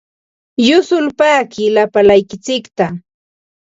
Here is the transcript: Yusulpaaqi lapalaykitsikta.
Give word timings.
Yusulpaaqi 0.67 1.63
lapalaykitsikta. 1.75 2.85